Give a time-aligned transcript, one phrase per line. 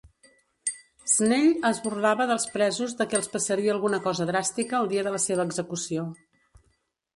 [1.15, 5.15] Snell es burlava dels presos de què els passaria alguna cosa dràstica el dia de
[5.19, 6.11] la seva execució.